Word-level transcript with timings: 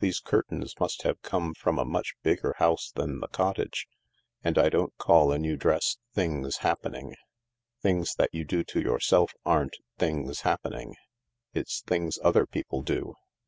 These 0.00 0.18
curtains 0.18 0.74
must 0.80 1.02
have 1.02 1.22
come 1.22 1.54
from 1.54 1.78
a 1.78 1.84
much 1.84 2.14
bigger 2.24 2.52
house 2.58 2.90
than 2.90 3.20
the 3.20 3.28
cottage. 3.28 3.86
And 4.42 4.58
I 4.58 4.70
don't 4.70 4.92
call 4.98 5.30
a 5.30 5.38
new 5.38 5.56
dress 5.56 5.98
1 6.14 6.14
things 6.24 6.56
happening.' 6.56 7.14
Things 7.80 8.16
that 8.16 8.30
you 8.32 8.44
do 8.44 8.64
yourself 8.80 9.34
aren't 9.46 9.76
'things 9.96 10.40
happening.' 10.40 10.96
It's 11.54 11.80
things 11.80 12.18
other 12.24 12.44
people 12.44 12.82
do. 12.82 13.14